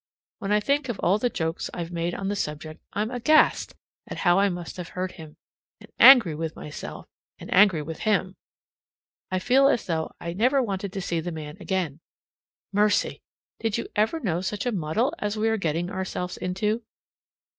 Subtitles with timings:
[0.39, 3.75] When I think of all the jokes I've made on the subject, I'm aghast
[4.07, 5.37] at how I must have hurt him,
[5.79, 7.05] and angry with myself
[7.37, 8.35] and angry with him.
[9.29, 11.99] I feel as though I never wanted to see the man again.
[12.73, 13.21] Mercy!
[13.59, 16.81] did you ever know such a muddle as we are getting ourselves into?